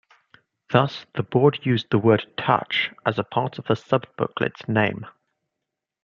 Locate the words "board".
1.21-1.59